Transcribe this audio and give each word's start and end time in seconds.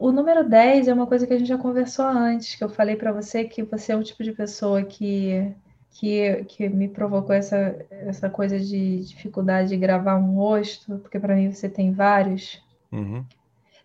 o 0.00 0.10
número 0.10 0.48
10 0.48 0.88
é 0.88 0.94
uma 0.94 1.06
coisa 1.06 1.26
que 1.26 1.34
a 1.34 1.38
gente 1.38 1.46
já 1.46 1.58
conversou 1.58 2.06
antes, 2.06 2.54
que 2.54 2.64
eu 2.64 2.70
falei 2.70 2.96
para 2.96 3.12
você 3.12 3.44
que 3.44 3.62
você 3.62 3.92
é 3.92 3.96
o 3.96 4.02
tipo 4.02 4.24
de 4.24 4.32
pessoa 4.32 4.82
que, 4.82 5.54
que, 5.90 6.42
que 6.48 6.70
me 6.70 6.88
provocou 6.88 7.34
essa, 7.34 7.76
essa 7.90 8.30
coisa 8.30 8.58
de 8.58 9.04
dificuldade 9.04 9.68
de 9.68 9.76
gravar 9.76 10.16
um 10.16 10.36
rosto, 10.36 10.98
porque 11.00 11.20
para 11.20 11.36
mim 11.36 11.52
você 11.52 11.68
tem 11.68 11.92
vários. 11.92 12.62
Uhum. 12.90 13.22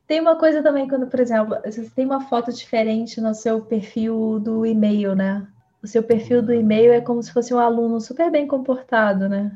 Tem 0.07 0.21
uma 0.21 0.37
coisa 0.37 0.63
também 0.63 0.87
quando, 0.87 1.05
por 1.07 1.19
exemplo, 1.19 1.57
você 1.65 1.83
tem 1.93 2.05
uma 2.05 2.21
foto 2.21 2.53
diferente 2.53 3.19
no 3.19 3.35
seu 3.35 3.59
perfil 3.59 4.39
do 4.39 4.65
e-mail, 4.65 5.15
né? 5.15 5.45
O 5.83 5.87
seu 5.87 6.01
perfil 6.01 6.41
do 6.41 6.53
e-mail 6.53 6.93
é 6.93 7.01
como 7.01 7.21
se 7.21 7.33
fosse 7.33 7.53
um 7.53 7.59
aluno 7.59 7.99
super 7.99 8.31
bem 8.31 8.47
comportado, 8.47 9.27
né? 9.27 9.51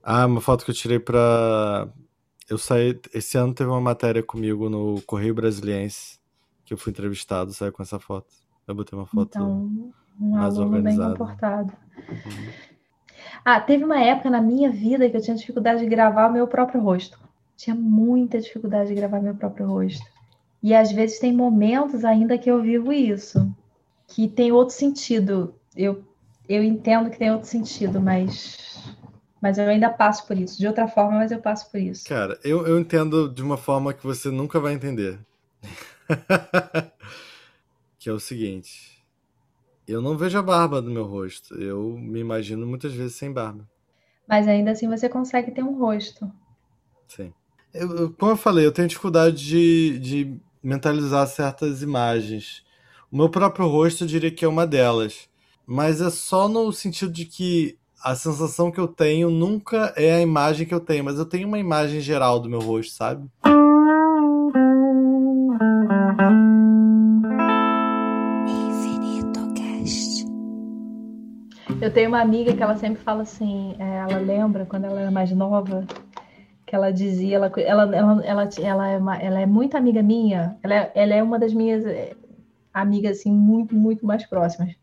Ah, 0.00 0.26
uma 0.26 0.40
foto 0.40 0.64
que 0.64 0.70
eu 0.70 0.74
tirei 0.76 1.00
pra. 1.00 1.88
Eu 2.48 2.58
saí. 2.58 2.98
Esse 3.12 3.38
ano 3.38 3.54
teve 3.54 3.70
uma 3.70 3.80
matéria 3.80 4.22
comigo 4.22 4.68
no 4.68 5.00
Correio 5.02 5.34
Brasiliense, 5.34 6.18
que 6.64 6.74
eu 6.74 6.78
fui 6.78 6.90
entrevistado, 6.90 7.52
saiu 7.52 7.72
com 7.72 7.82
essa 7.82 7.98
foto. 7.98 8.26
Eu 8.66 8.74
botei 8.74 8.98
uma 8.98 9.06
foto 9.06 9.28
Então, 9.28 9.92
um 10.20 10.30
mais 10.30 10.56
aluno 10.56 10.70
bem 10.70 10.78
organizada. 10.80 11.16
comportado. 11.16 11.72
Uhum. 12.08 12.52
Ah, 13.44 13.60
teve 13.60 13.84
uma 13.84 14.00
época 14.00 14.30
na 14.30 14.40
minha 14.40 14.70
vida 14.70 15.08
que 15.08 15.16
eu 15.16 15.20
tinha 15.20 15.36
dificuldade 15.36 15.80
de 15.80 15.86
gravar 15.86 16.28
o 16.28 16.32
meu 16.32 16.46
próprio 16.46 16.80
rosto. 16.80 17.18
Tinha 17.56 17.74
muita 17.76 18.40
dificuldade 18.40 18.88
de 18.88 18.94
gravar 18.94 19.20
meu 19.20 19.34
próprio 19.34 19.66
rosto. 19.66 20.04
E 20.62 20.74
às 20.74 20.90
vezes 20.92 21.18
tem 21.18 21.32
momentos 21.32 22.04
ainda 22.04 22.38
que 22.38 22.50
eu 22.50 22.62
vivo 22.62 22.92
isso, 22.92 23.50
que 24.08 24.28
tem 24.28 24.50
outro 24.50 24.74
sentido. 24.74 25.54
Eu, 25.76 26.02
eu 26.48 26.62
entendo 26.64 27.10
que 27.10 27.18
tem 27.18 27.30
outro 27.30 27.48
sentido, 27.48 28.00
mas, 28.00 28.96
mas 29.44 29.58
eu 29.58 29.68
ainda 29.68 29.90
passo 29.90 30.26
por 30.26 30.36
isso. 30.38 30.58
De 30.58 30.66
outra 30.66 30.88
forma, 30.88 31.18
mas 31.18 31.30
eu 31.30 31.38
passo 31.38 31.70
por 31.70 31.78
isso. 31.78 32.06
Cara, 32.08 32.38
eu, 32.42 32.66
eu 32.66 32.80
entendo 32.80 33.28
de 33.28 33.42
uma 33.42 33.56
forma 33.58 33.92
que 33.94 34.02
você 34.04 34.30
nunca 34.30 34.58
vai 34.58 34.72
entender. 34.74 35.18
que 37.98 38.08
é 38.08 38.12
o 38.12 38.20
seguinte. 38.20 39.02
Eu 39.86 40.02
não 40.02 40.16
vejo 40.16 40.38
a 40.38 40.42
barba 40.42 40.82
no 40.82 40.90
meu 40.90 41.04
rosto. 41.04 41.54
Eu 41.54 41.96
me 41.98 42.20
imagino 42.20 42.66
muitas 42.66 42.92
vezes 42.94 43.16
sem 43.16 43.32
barba. 43.32 43.68
Mas 44.28 44.46
ainda 44.46 44.72
assim 44.72 44.86
você 44.86 45.08
consegue 45.08 45.50
ter 45.50 45.62
um 45.62 45.78
rosto. 45.78 46.30
Sim. 47.08 47.32
Eu, 47.72 47.96
eu- 47.96 48.12
como 48.12 48.32
eu 48.32 48.36
falei, 48.36 48.64
eu 48.66 48.72
tenho 48.72 48.88
dificuldade 48.88 49.36
de, 49.44 49.98
de 49.98 50.40
mentalizar 50.62 51.26
certas 51.26 51.82
imagens. 51.82 52.62
O 53.10 53.16
meu 53.16 53.28
próprio 53.28 53.66
rosto 53.68 54.04
eu 54.04 54.08
diria 54.08 54.30
que 54.30 54.44
é 54.44 54.48
uma 54.48 54.66
delas. 54.66 55.28
Mas 55.66 56.00
é 56.00 56.10
só 56.10 56.48
no 56.48 56.70
sentido 56.72 57.12
de 57.12 57.24
que 57.24 57.78
a 58.04 58.14
sensação 58.14 58.70
que 58.70 58.78
eu 58.78 58.86
tenho 58.86 59.30
nunca 59.30 59.94
é 59.96 60.12
a 60.16 60.20
imagem 60.20 60.66
que 60.66 60.74
eu 60.74 60.80
tenho, 60.80 61.02
mas 61.02 61.18
eu 61.18 61.24
tenho 61.24 61.48
uma 61.48 61.58
imagem 61.58 62.00
geral 62.00 62.38
do 62.38 62.50
meu 62.50 62.60
rosto, 62.60 62.92
sabe? 62.92 63.26
Infinito 68.46 69.40
Cast. 69.54 70.24
Eu 71.80 71.92
tenho 71.92 72.08
uma 72.08 72.20
amiga 72.20 72.52
que 72.52 72.62
ela 72.62 72.76
sempre 72.76 73.02
fala 73.02 73.22
assim, 73.22 73.74
é, 73.78 73.96
ela 73.96 74.18
lembra 74.18 74.66
quando 74.66 74.84
ela 74.84 75.00
era 75.00 75.10
mais 75.10 75.30
nova, 75.32 75.86
que 76.66 76.74
ela 76.74 76.90
dizia, 76.92 77.36
ela, 77.36 77.52
ela, 77.56 77.96
ela, 77.96 78.24
ela, 78.24 78.48
ela, 78.62 78.88
é, 78.88 78.98
uma- 78.98 79.16
ela 79.16 79.40
é 79.40 79.46
muito 79.46 79.76
amiga 79.76 80.02
minha, 80.02 80.56
ela 80.62 80.74
é, 80.74 80.92
ela 80.94 81.14
é 81.14 81.22
uma 81.22 81.38
das 81.38 81.52
minhas 81.54 81.84
é, 81.86 82.14
amigas 82.72 83.18
assim, 83.18 83.32
muito, 83.32 83.74
muito 83.74 84.04
mais 84.06 84.26
próximas. 84.26 84.74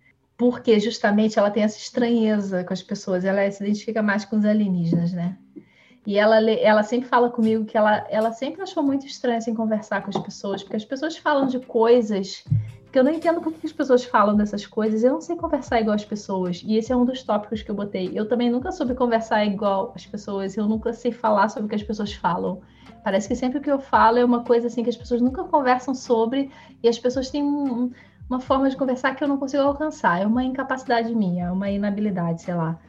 Porque 0.41 0.79
justamente 0.79 1.37
ela 1.37 1.51
tem 1.51 1.61
essa 1.61 1.77
estranheza 1.77 2.63
com 2.63 2.73
as 2.73 2.81
pessoas, 2.81 3.23
ela 3.23 3.51
se 3.51 3.63
identifica 3.63 4.01
mais 4.01 4.25
com 4.25 4.37
os 4.37 4.43
alienígenas, 4.43 5.13
né? 5.13 5.37
E 6.03 6.17
ela, 6.17 6.41
ela 6.49 6.81
sempre 6.81 7.07
fala 7.07 7.29
comigo 7.29 7.63
que 7.63 7.77
ela, 7.77 8.07
ela 8.09 8.31
sempre 8.31 8.63
achou 8.63 8.81
muito 8.81 9.05
estranho 9.05 9.37
assim, 9.37 9.53
conversar 9.53 10.01
com 10.01 10.09
as 10.09 10.17
pessoas, 10.17 10.63
porque 10.63 10.75
as 10.77 10.83
pessoas 10.83 11.15
falam 11.15 11.45
de 11.45 11.59
coisas 11.59 12.43
que 12.91 12.97
eu 12.97 13.03
não 13.03 13.11
entendo 13.11 13.39
por 13.39 13.53
que 13.53 13.67
as 13.67 13.71
pessoas 13.71 14.03
falam 14.03 14.35
dessas 14.35 14.65
coisas. 14.65 15.03
Eu 15.03 15.13
não 15.13 15.21
sei 15.21 15.35
conversar 15.35 15.79
igual 15.79 15.95
as 15.95 16.03
pessoas. 16.03 16.63
E 16.65 16.75
esse 16.75 16.91
é 16.91 16.95
um 16.95 17.05
dos 17.05 17.21
tópicos 17.21 17.61
que 17.61 17.69
eu 17.69 17.75
botei. 17.75 18.09
Eu 18.15 18.27
também 18.27 18.49
nunca 18.49 18.71
soube 18.71 18.95
conversar 18.95 19.45
igual 19.45 19.93
as 19.95 20.07
pessoas. 20.07 20.57
Eu 20.57 20.67
nunca 20.67 20.91
sei 20.91 21.11
falar 21.11 21.49
sobre 21.49 21.67
o 21.67 21.69
que 21.69 21.75
as 21.75 21.83
pessoas 21.83 22.11
falam. 22.13 22.61
Parece 23.03 23.27
que 23.27 23.35
sempre 23.35 23.59
que 23.59 23.71
eu 23.71 23.79
falo 23.79 24.17
é 24.17 24.25
uma 24.25 24.43
coisa 24.43 24.67
assim 24.67 24.83
que 24.83 24.89
as 24.89 24.97
pessoas 24.97 25.21
nunca 25.21 25.43
conversam 25.43 25.93
sobre 25.93 26.49
e 26.81 26.89
as 26.89 26.97
pessoas 26.97 27.29
têm 27.29 27.43
um- 27.43 27.83
um- 27.83 27.91
uma 28.31 28.39
forma 28.39 28.69
de 28.69 28.77
conversar 28.77 29.13
que 29.13 29.21
eu 29.21 29.27
não 29.27 29.37
consigo 29.37 29.61
alcançar. 29.61 30.21
É 30.21 30.25
uma 30.25 30.41
incapacidade 30.41 31.13
minha, 31.13 31.47
é 31.47 31.51
uma 31.51 31.69
inabilidade, 31.69 32.41
sei 32.41 32.53
lá. 32.53 32.79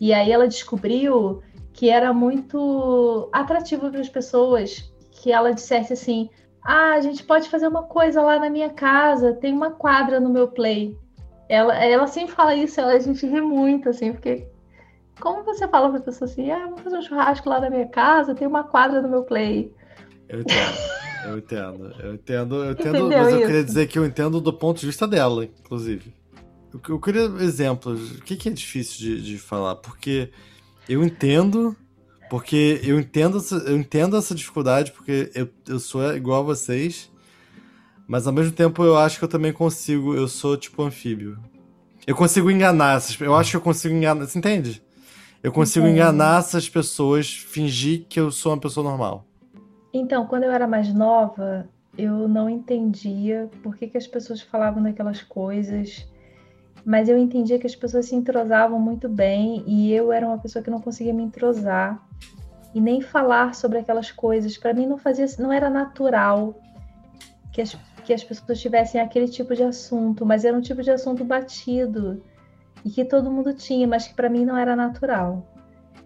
E 0.00 0.12
aí 0.14 0.30
ela 0.30 0.46
descobriu 0.46 1.42
que 1.72 1.90
era 1.90 2.12
muito 2.12 3.28
atrativo 3.32 3.90
para 3.90 4.00
as 4.00 4.08
pessoas 4.08 4.92
que 5.10 5.32
ela 5.32 5.52
dissesse 5.52 5.92
assim: 5.92 6.30
ah, 6.64 6.92
a 6.92 7.00
gente 7.00 7.24
pode 7.24 7.48
fazer 7.48 7.66
uma 7.66 7.82
coisa 7.82 8.22
lá 8.22 8.38
na 8.38 8.48
minha 8.48 8.70
casa, 8.70 9.34
tem 9.34 9.52
uma 9.52 9.72
quadra 9.72 10.20
no 10.20 10.30
meu 10.30 10.46
play. 10.46 10.96
Ela, 11.48 11.74
ela 11.84 12.06
sempre 12.06 12.32
fala 12.32 12.54
isso, 12.54 12.80
ela, 12.80 12.92
a 12.92 12.98
gente 12.98 13.26
ri 13.26 13.40
muito, 13.40 13.88
assim, 13.88 14.12
porque 14.12 14.46
como 15.20 15.42
você 15.42 15.66
fala 15.66 15.90
pra 15.90 16.00
pessoa 16.00 16.30
assim, 16.30 16.50
ah, 16.50 16.66
vamos 16.66 16.80
fazer 16.80 16.98
um 16.98 17.02
churrasco 17.02 17.48
lá 17.48 17.60
na 17.60 17.68
minha 17.68 17.88
casa, 17.88 18.34
tem 18.34 18.46
uma 18.46 18.62
quadra 18.64 19.02
no 19.02 19.08
meu 19.08 19.24
play. 19.24 19.74
Eu 20.28 20.40
entendo. 20.40 21.02
Eu 21.24 21.38
entendo. 21.38 21.94
Eu 22.00 22.14
entendo, 22.14 22.54
eu 22.64 22.72
entendo, 22.72 22.96
Entendeu 22.98 23.18
mas 23.18 23.28
eu 23.32 23.36
isso? 23.38 23.46
queria 23.46 23.64
dizer 23.64 23.86
que 23.88 23.98
eu 23.98 24.04
entendo 24.04 24.40
do 24.40 24.52
ponto 24.52 24.80
de 24.80 24.86
vista 24.86 25.06
dela, 25.06 25.44
inclusive. 25.44 26.12
Eu, 26.72 26.80
eu 26.88 27.00
queria 27.00 27.22
exemplos. 27.40 28.12
O 28.18 28.22
que, 28.22 28.36
que 28.36 28.48
é 28.48 28.52
difícil 28.52 28.98
de, 28.98 29.22
de 29.22 29.38
falar? 29.38 29.76
Porque 29.76 30.30
eu 30.88 31.04
entendo, 31.04 31.76
porque 32.30 32.80
eu 32.82 32.98
entendo, 32.98 33.38
essa- 33.38 33.56
eu 33.56 33.76
entendo 33.76 34.16
essa 34.16 34.34
dificuldade, 34.34 34.90
porque 34.92 35.30
eu, 35.34 35.48
eu 35.68 35.78
sou 35.78 36.14
igual 36.16 36.40
a 36.40 36.44
vocês, 36.44 37.10
mas 38.08 38.26
ao 38.26 38.32
mesmo 38.32 38.52
tempo 38.52 38.82
eu 38.84 38.96
acho 38.96 39.18
que 39.18 39.24
eu 39.24 39.28
também 39.28 39.52
consigo, 39.52 40.14
eu 40.14 40.26
sou 40.26 40.56
tipo 40.56 40.82
anfíbio. 40.82 41.38
Eu 42.06 42.16
consigo 42.16 42.50
enganar 42.50 42.96
essas 42.96 43.20
Eu 43.20 43.34
acho 43.36 43.50
que 43.52 43.56
eu 43.56 43.60
consigo 43.60 43.94
enganar. 43.94 44.26
Você 44.26 44.36
entende? 44.38 44.82
Eu 45.40 45.52
consigo 45.52 45.86
Entendo. 45.86 45.96
enganar 45.96 46.40
essas 46.40 46.68
pessoas, 46.68 47.30
fingir 47.32 48.06
que 48.08 48.18
eu 48.18 48.30
sou 48.32 48.52
uma 48.52 48.58
pessoa 48.58 48.82
normal. 48.88 49.24
Então, 49.92 50.26
quando 50.26 50.44
eu 50.44 50.50
era 50.50 50.66
mais 50.66 50.92
nova, 50.92 51.68
eu 51.96 52.26
não 52.26 52.48
entendia 52.48 53.50
por 53.62 53.76
que, 53.76 53.86
que 53.86 53.98
as 53.98 54.06
pessoas 54.06 54.40
falavam 54.40 54.82
daquelas 54.82 55.22
coisas, 55.22 56.08
mas 56.84 57.08
eu 57.08 57.18
entendia 57.18 57.58
que 57.58 57.66
as 57.66 57.76
pessoas 57.76 58.06
se 58.06 58.14
entrosavam 58.14 58.80
muito 58.80 59.08
bem 59.08 59.62
e 59.66 59.92
eu 59.92 60.10
era 60.10 60.26
uma 60.26 60.38
pessoa 60.38 60.62
que 60.62 60.70
não 60.70 60.80
conseguia 60.80 61.12
me 61.12 61.22
entrosar 61.22 62.02
e 62.74 62.80
nem 62.80 63.00
falar 63.00 63.54
sobre 63.54 63.78
aquelas 63.78 64.10
coisas. 64.10 64.56
Para 64.56 64.72
mim 64.72 64.86
não 64.86 64.96
fazia, 64.96 65.26
não 65.38 65.52
era 65.52 65.68
natural 65.68 66.58
que 67.52 67.60
as, 67.60 67.76
que 68.04 68.14
as 68.14 68.24
pessoas 68.24 68.60
tivessem 68.60 69.00
aquele 69.00 69.28
tipo 69.28 69.54
de 69.54 69.62
assunto, 69.62 70.24
mas 70.24 70.44
era 70.44 70.56
um 70.56 70.60
tipo 70.62 70.82
de 70.82 70.90
assunto 70.90 71.24
batido 71.24 72.22
e 72.84 72.90
que 72.90 73.04
todo 73.04 73.30
mundo 73.30 73.52
tinha, 73.54 73.86
mas 73.86 74.08
que 74.08 74.14
para 74.14 74.30
mim 74.30 74.44
não 74.44 74.56
era 74.56 74.74
natural. 74.74 75.46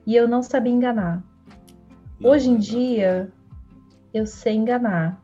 E 0.05 0.15
eu 0.15 0.29
não 0.29 0.43
sabia 0.43 0.73
enganar. 0.73 1.23
Hoje 2.23 2.51
em 2.51 2.59
Não, 2.59 2.59
dia, 2.59 3.33
eu 4.17 4.27
sei 4.27 4.55
enganar, 4.55 5.23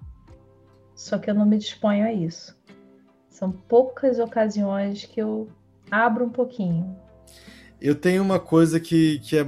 só 0.95 1.19
que 1.19 1.31
eu 1.31 1.35
não 1.35 1.47
me 1.47 1.59
disponho 1.59 2.05
a 2.05 2.13
isso. 2.13 2.57
São 3.29 3.51
poucas 3.51 4.19
ocasiões 4.19 5.05
que 5.05 5.21
eu 5.21 5.49
abro 5.91 6.25
um 6.25 6.31
pouquinho. 6.31 6.97
Eu 7.81 7.95
tenho 7.95 8.23
uma 8.23 8.39
coisa 8.39 8.79
que, 8.79 9.19
que 9.21 9.37
é 9.37 9.47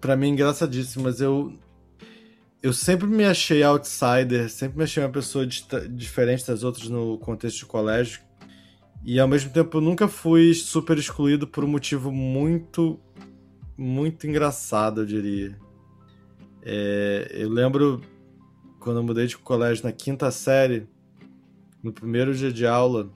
pra 0.00 0.16
mim 0.16 0.28
engraçadíssima, 0.30 1.04
mas 1.04 1.20
eu 1.20 1.58
eu 2.62 2.72
sempre 2.72 3.06
me 3.06 3.24
achei 3.24 3.62
outsider, 3.62 4.50
sempre 4.50 4.78
me 4.78 4.84
achei 4.84 5.02
uma 5.02 5.12
pessoa 5.12 5.46
dista- 5.46 5.88
diferente 5.88 6.46
das 6.46 6.64
outras 6.64 6.88
no 6.88 7.16
contexto 7.18 7.58
de 7.60 7.66
colégio. 7.66 8.20
E 9.04 9.20
ao 9.20 9.28
mesmo 9.28 9.50
tempo 9.52 9.76
eu 9.76 9.80
nunca 9.80 10.08
fui 10.08 10.52
super 10.52 10.98
excluído 10.98 11.46
por 11.46 11.62
um 11.64 11.68
motivo 11.68 12.10
muito 12.10 12.98
muito 13.78 14.26
engraçado, 14.26 15.02
eu 15.02 15.06
diria. 15.06 15.56
É, 16.62 17.30
eu 17.30 17.48
lembro 17.48 18.00
quando 18.86 18.98
eu 18.98 19.02
mudei 19.02 19.26
de 19.26 19.36
colégio 19.36 19.84
na 19.84 19.90
quinta 19.90 20.30
série, 20.30 20.86
no 21.82 21.92
primeiro 21.92 22.32
dia 22.32 22.52
de 22.52 22.64
aula, 22.64 23.10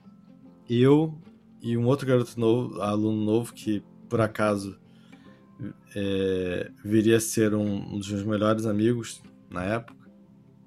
eu 0.69 1.17
e 1.63 1.77
um 1.77 1.87
outro 1.87 2.09
garoto 2.09 2.41
novo, 2.41 2.83
aluno 2.83 3.25
novo, 3.25 3.55
que 3.55 3.81
por 4.09 4.21
acaso 4.21 4.77
é, 5.95 6.73
viria 6.85 7.19
a 7.19 7.21
ser 7.21 7.55
um, 7.55 7.95
um 7.95 7.99
dos 8.01 8.11
meus 8.11 8.25
melhores 8.25 8.67
amigos 8.67 9.23
na 9.49 9.63
época, 9.63 10.11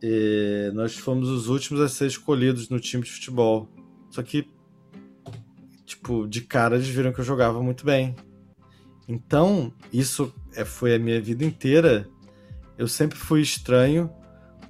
é, 0.02 0.72
nós 0.74 0.96
fomos 0.96 1.28
os 1.28 1.50
últimos 1.50 1.82
a 1.82 1.90
ser 1.90 2.08
escolhidos 2.08 2.70
no 2.70 2.80
time 2.80 3.04
de 3.04 3.12
futebol. 3.12 3.68
Só 4.10 4.24
que, 4.24 4.50
tipo, 5.86 6.26
de 6.30 6.44
cara 6.44 6.76
eles 6.76 6.88
viram 6.88 7.12
que 7.12 7.20
eu 7.20 7.26
jogava 7.26 7.62
muito 7.62 7.86
bem. 7.86 8.16
Então, 9.06 9.74
isso 9.92 10.34
é, 10.56 10.64
foi 10.64 10.96
a 10.96 11.00
minha 11.00 11.20
vida 11.20 11.44
inteira. 11.44 12.08
Eu 12.78 12.88
sempre 12.88 13.18
fui 13.18 13.42
estranho, 13.42 14.10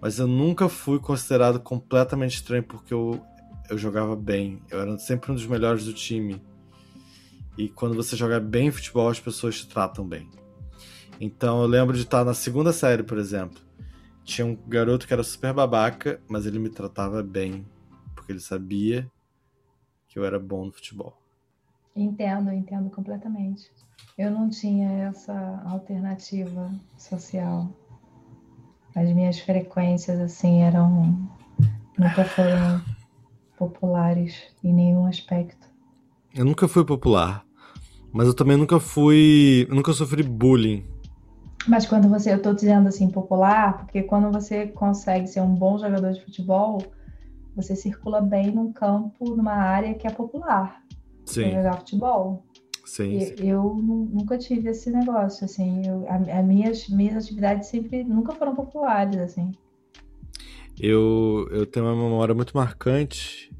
mas 0.03 0.19
eu 0.19 0.27
nunca 0.27 0.67
fui 0.67 1.00
considerado 1.00 1.61
completamente 1.61 2.35
estranho 2.35 2.61
porque 2.61 2.94
eu, 2.94 3.25
eu 3.69 3.77
jogava 3.77 4.17
bem. 4.17 4.61
Eu 4.69 4.81
era 4.81 4.97
sempre 4.97 5.31
um 5.31 5.33
dos 5.33 5.45
melhores 5.45 5.85
do 5.85 5.94
time. 5.94 6.44
E 7.57 7.69
quando 7.69 7.95
você 7.95 8.13
joga 8.17 8.38
bem 8.38 8.69
futebol, 8.69 9.07
as 9.07 9.21
pessoas 9.21 9.59
te 9.59 9.69
tratam 9.69 10.05
bem. 10.05 10.29
Então 11.21 11.61
eu 11.61 11.67
lembro 11.67 11.95
de 11.95 12.01
estar 12.01 12.25
na 12.25 12.33
segunda 12.33 12.73
série, 12.73 13.01
por 13.01 13.17
exemplo. 13.17 13.61
Tinha 14.25 14.45
um 14.45 14.57
garoto 14.67 15.07
que 15.07 15.13
era 15.13 15.23
super 15.23 15.53
babaca, 15.53 16.19
mas 16.27 16.45
ele 16.45 16.59
me 16.59 16.69
tratava 16.69 17.23
bem. 17.23 17.65
porque 18.13 18.33
ele 18.33 18.41
sabia 18.41 19.09
que 20.09 20.19
eu 20.19 20.25
era 20.25 20.38
bom 20.38 20.65
no 20.65 20.73
futebol. 20.73 21.17
Entendo, 21.95 22.51
entendo 22.51 22.89
completamente. 22.89 23.71
Eu 24.17 24.31
não 24.31 24.49
tinha 24.49 25.07
essa 25.07 25.63
alternativa 25.65 26.69
social. 26.97 27.73
As 28.95 29.10
minhas 29.12 29.40
frequências, 29.40 30.19
assim, 30.19 30.62
eram. 30.62 31.18
nunca 31.98 32.24
foram 32.25 32.81
populares 33.57 34.36
em 34.63 34.74
nenhum 34.74 35.07
aspecto. 35.07 35.68
Eu 36.34 36.45
nunca 36.45 36.68
fui 36.68 36.84
popular, 36.84 37.45
mas 38.12 38.28
eu 38.28 38.34
também 38.34 38.57
nunca 38.57 38.80
fui. 38.80 39.66
Eu 39.69 39.75
nunca 39.75 39.94
sofri 39.94 40.24
bullying. 40.24 40.86
Mas 41.68 41.86
quando 41.86 42.10
você, 42.10 42.34
eu 42.34 42.42
tô 42.42 42.54
dizendo 42.54 42.90
assim, 42.90 43.10
popular, 43.10 43.78
porque 43.78 44.04
quando 44.04 44.31
você 44.31 44.68
consegue 44.68 45.28
ser 45.28 45.42
um 45.42 45.56
bom 45.56 45.78
jogador 45.78 46.12
de 46.12 46.22
futebol, 46.24 46.84
você 47.56 47.75
circula 47.75 48.22
bem 48.22 48.51
num 48.51 48.74
campo, 48.74 49.36
numa 49.36 49.54
área 49.54 49.94
que 49.94 50.06
é 50.06 50.10
popular. 50.12 50.81
Sim. 51.25 51.44
Pra 51.44 51.51
jogar 51.51 51.78
futebol. 51.78 52.44
Sim, 52.83 53.19
sim. 53.19 53.35
Eu 53.39 53.75
nunca 53.75 54.38
tive 54.38 54.69
esse 54.69 54.89
negócio, 54.89 55.45
assim. 55.45 55.88
Eu, 55.88 56.06
a, 56.07 56.39
a 56.39 56.44
minhas, 56.44 56.88
minhas 56.89 57.24
atividades 57.24 57.68
sempre 57.68 58.03
nunca 58.03 58.33
foram 58.33 58.53
populares, 58.53 59.18
assim. 59.18 59.51
Eu, 60.80 61.47
eu 61.51 61.65
tenho 61.65 61.85
uma 61.85 61.95
memória 61.95 62.35
muito 62.35 62.56
marcante. 62.56 63.51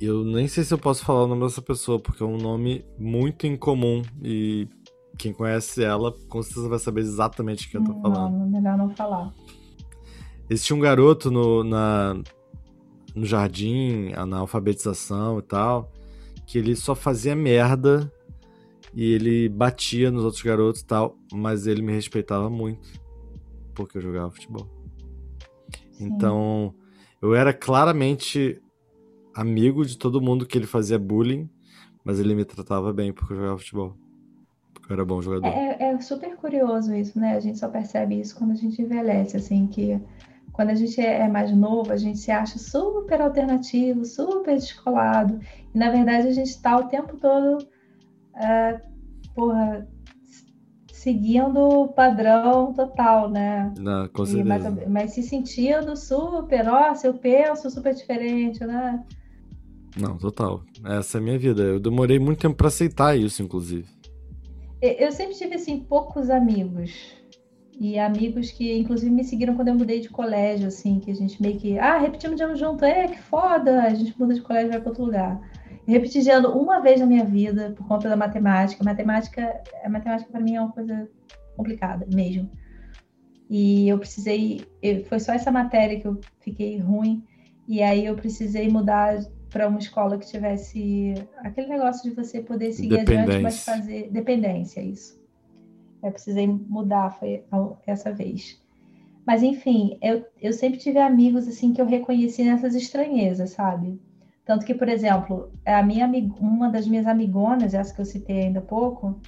Eu 0.00 0.24
nem 0.24 0.48
sei 0.48 0.64
se 0.64 0.72
eu 0.72 0.78
posso 0.78 1.04
falar 1.04 1.24
o 1.24 1.26
nome 1.26 1.42
dessa 1.42 1.60
pessoa, 1.60 1.98
porque 1.98 2.22
é 2.22 2.26
um 2.26 2.38
nome 2.38 2.84
muito 2.98 3.46
incomum 3.46 4.02
e 4.22 4.66
quem 5.18 5.32
conhece 5.32 5.84
ela 5.84 6.12
com 6.28 6.42
certeza 6.42 6.68
vai 6.68 6.78
saber 6.78 7.02
exatamente 7.02 7.66
o 7.66 7.70
que 7.70 7.76
eu 7.76 7.84
tô 7.84 7.92
falando. 8.00 8.38
Não, 8.38 8.48
melhor 8.48 8.78
não 8.78 8.88
falar. 8.90 9.34
Existia 10.48 10.74
um 10.74 10.80
garoto 10.80 11.30
no, 11.30 11.62
na, 11.62 12.14
no 13.14 13.26
jardim, 13.26 14.10
na 14.26 14.38
alfabetização 14.38 15.38
e 15.38 15.42
tal, 15.42 15.92
que 16.46 16.56
ele 16.56 16.74
só 16.74 16.94
fazia 16.94 17.36
merda 17.36 18.10
e 18.94 19.12
ele 19.12 19.48
batia 19.48 20.10
nos 20.10 20.24
outros 20.24 20.42
garotos 20.42 20.80
e 20.80 20.86
tal, 20.86 21.16
mas 21.32 21.66
ele 21.66 21.82
me 21.82 21.92
respeitava 21.92 22.50
muito 22.50 23.00
porque 23.74 23.98
eu 23.98 24.02
jogava 24.02 24.30
futebol. 24.30 24.68
Sim. 25.92 26.06
Então, 26.06 26.74
eu 27.22 27.34
era 27.34 27.52
claramente 27.52 28.60
amigo 29.34 29.84
de 29.84 29.96
todo 29.96 30.20
mundo 30.20 30.46
que 30.46 30.58
ele 30.58 30.66
fazia 30.66 30.98
bullying, 30.98 31.48
mas 32.04 32.18
ele 32.18 32.34
me 32.34 32.44
tratava 32.44 32.92
bem 32.92 33.12
porque 33.12 33.32
eu 33.32 33.38
jogava 33.38 33.58
futebol. 33.58 33.96
Porque 34.74 34.92
eu 34.92 34.94
era 34.94 35.04
bom 35.04 35.22
jogador. 35.22 35.46
É, 35.46 35.76
é 35.80 36.00
super 36.00 36.36
curioso 36.36 36.94
isso, 36.94 37.18
né? 37.18 37.36
A 37.36 37.40
gente 37.40 37.58
só 37.58 37.68
percebe 37.68 38.20
isso 38.20 38.36
quando 38.36 38.52
a 38.52 38.56
gente 38.56 38.82
envelhece, 38.82 39.36
assim, 39.36 39.66
que 39.66 40.00
quando 40.52 40.70
a 40.70 40.74
gente 40.74 41.00
é 41.00 41.28
mais 41.28 41.54
novo, 41.54 41.92
a 41.92 41.96
gente 41.96 42.18
se 42.18 42.30
acha 42.30 42.58
super 42.58 43.20
alternativo, 43.20 44.04
super 44.04 44.56
descolado. 44.56 45.40
E 45.74 45.78
na 45.78 45.90
verdade 45.90 46.28
a 46.28 46.32
gente 46.32 46.48
está 46.50 46.76
o 46.76 46.88
tempo 46.88 47.16
todo 47.16 47.66
uh, 48.40 48.80
porra, 49.34 49.86
seguindo 50.92 51.58
o 51.58 51.88
padrão 51.88 52.74
total, 52.74 53.30
né? 53.30 53.72
Não, 53.78 54.08
com 54.08 54.26
certeza. 54.26 54.70
Mas, 54.70 54.88
mas, 54.88 55.10
se 55.12 55.22
sentindo 55.22 55.96
super, 55.96 56.64
nossa, 56.64 57.06
eu 57.06 57.14
penso 57.14 57.70
super 57.70 57.94
diferente, 57.94 58.64
né? 58.64 59.02
Não, 59.98 60.18
total. 60.18 60.62
Essa 60.84 61.18
é 61.18 61.20
a 61.20 61.24
minha 61.24 61.38
vida. 61.38 61.62
Eu 61.62 61.80
demorei 61.80 62.18
muito 62.18 62.40
tempo 62.40 62.54
para 62.54 62.68
aceitar 62.68 63.16
isso, 63.16 63.42
inclusive. 63.42 63.88
Eu 64.80 65.10
sempre 65.12 65.34
tive, 65.34 65.54
assim, 65.54 65.80
poucos 65.80 66.30
amigos. 66.30 66.92
E 67.78 67.98
amigos 67.98 68.50
que, 68.50 68.78
inclusive, 68.78 69.10
me 69.10 69.24
seguiram 69.24 69.56
quando 69.56 69.68
eu 69.68 69.74
mudei 69.74 70.00
de 70.00 70.10
colégio, 70.10 70.68
assim, 70.68 71.00
que 71.00 71.10
a 71.10 71.14
gente 71.14 71.40
meio 71.40 71.58
que, 71.58 71.78
ah, 71.78 71.98
repetimos 71.98 72.36
de 72.36 72.42
ano 72.42 72.54
junto, 72.54 72.84
é, 72.84 73.08
que 73.08 73.18
foda, 73.18 73.84
a 73.84 73.94
gente 73.94 74.14
muda 74.20 74.34
de 74.34 74.42
colégio 74.42 74.68
e 74.68 74.70
vai 74.72 74.80
para 74.80 74.90
outro 74.90 75.04
lugar. 75.06 75.40
Eu 75.86 75.94
repeti 75.94 76.22
de 76.22 76.30
ano 76.30 76.50
uma 76.50 76.80
vez 76.80 77.00
na 77.00 77.06
minha 77.06 77.24
vida 77.24 77.72
por 77.76 77.86
conta 77.86 78.08
da 78.08 78.16
matemática. 78.16 78.84
Matemática, 78.84 79.62
a 79.82 79.88
matemática 79.88 80.30
para 80.30 80.40
mim 80.40 80.56
é 80.56 80.60
uma 80.60 80.72
coisa 80.72 81.08
complicada 81.56 82.06
mesmo. 82.12 82.50
E 83.48 83.88
eu 83.88 83.98
precisei, 83.98 84.64
foi 85.08 85.18
só 85.18 85.32
essa 85.32 85.50
matéria 85.50 85.98
que 85.98 86.06
eu 86.06 86.20
fiquei 86.38 86.78
ruim, 86.78 87.24
e 87.66 87.82
aí 87.82 88.06
eu 88.06 88.14
precisei 88.14 88.68
mudar 88.68 89.18
para 89.50 89.66
uma 89.66 89.80
escola 89.80 90.16
que 90.16 90.26
tivesse 90.26 91.14
aquele 91.38 91.66
negócio 91.66 92.08
de 92.08 92.14
você 92.14 92.40
poder 92.40 92.72
seguir 92.72 93.00
adiante, 93.00 93.40
mas 93.40 93.64
fazer 93.64 94.08
dependência, 94.12 94.80
isso. 94.80 95.20
Eu 96.02 96.12
precisei 96.12 96.46
mudar, 96.46 97.10
foi 97.18 97.44
essa 97.86 98.12
vez. 98.12 98.62
Mas 99.26 99.42
enfim, 99.42 99.98
eu, 100.00 100.24
eu 100.40 100.52
sempre 100.52 100.78
tive 100.78 100.98
amigos 100.98 101.46
assim 101.46 101.72
que 101.72 101.80
eu 101.80 101.86
reconheci 101.86 102.44
nessas 102.44 102.74
estranhezas, 102.74 103.50
sabe? 103.50 104.00
Tanto 104.50 104.66
que, 104.66 104.74
por 104.74 104.88
exemplo, 104.88 105.52
a 105.64 105.80
minha 105.80 106.10
uma 106.40 106.68
das 106.68 106.84
minhas 106.84 107.06
amigonas, 107.06 107.72
essa 107.72 107.94
que 107.94 108.00
eu 108.00 108.04
citei 108.04 108.46
ainda 108.46 108.58
há 108.58 108.62
pouco, 108.62 109.20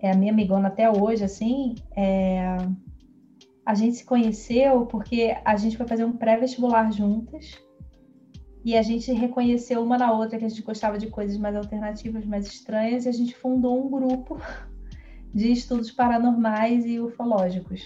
é 0.00 0.10
a 0.10 0.16
minha 0.16 0.32
amigona 0.32 0.68
até 0.68 0.90
hoje, 0.90 1.22
assim, 1.24 1.74
é... 1.94 2.56
a 3.66 3.74
gente 3.74 3.96
se 3.96 4.04
conheceu 4.06 4.86
porque 4.86 5.36
a 5.44 5.56
gente 5.56 5.76
foi 5.76 5.86
fazer 5.86 6.06
um 6.06 6.16
pré-vestibular 6.16 6.90
juntas 6.90 7.62
e 8.64 8.74
a 8.74 8.80
gente 8.80 9.12
reconheceu 9.12 9.82
uma 9.82 9.98
na 9.98 10.10
outra 10.10 10.38
que 10.38 10.46
a 10.46 10.48
gente 10.48 10.62
gostava 10.62 10.96
de 10.96 11.08
coisas 11.08 11.36
mais 11.36 11.54
alternativas, 11.54 12.24
mais 12.24 12.46
estranhas, 12.46 13.04
e 13.04 13.10
a 13.10 13.12
gente 13.12 13.36
fundou 13.36 13.84
um 13.84 13.90
grupo 13.90 14.40
de 15.34 15.52
estudos 15.52 15.90
paranormais 15.90 16.86
e 16.86 16.98
ufológicos. 16.98 17.82